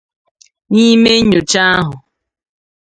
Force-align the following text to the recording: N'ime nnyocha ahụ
N'ime 0.71 1.11
nnyocha 1.21 1.61
ahụ 1.75 1.93